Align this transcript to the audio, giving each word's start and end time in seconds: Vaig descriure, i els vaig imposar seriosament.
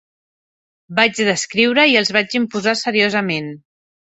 Vaig 0.99 1.21
descriure, 1.27 1.85
i 1.91 1.99
els 2.01 2.11
vaig 2.17 2.35
imposar 2.41 2.77
seriosament. 2.83 3.53